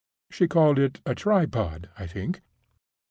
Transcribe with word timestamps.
She 0.31 0.47
called 0.47 0.79
it 0.79 0.99
a 1.05 1.13
tripod, 1.13 1.89
I 1.95 2.07
think. 2.07 2.41